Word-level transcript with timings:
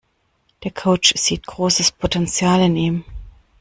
Der 0.63 0.71
Coach 0.71 1.13
sieht 1.15 1.45
großes 1.45 1.91
Potenzial 1.91 2.61
in 2.63 2.75
ihm. 2.75 3.05